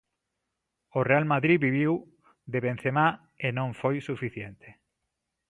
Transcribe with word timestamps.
O 0.97 0.99
Real 1.09 1.25
Madrid 1.33 1.59
viviu 1.67 1.93
de 2.51 2.59
Benzemá 2.65 3.07
e 3.45 3.47
non 3.57 3.69
foi 3.79 3.95
suficiente. 4.09 4.67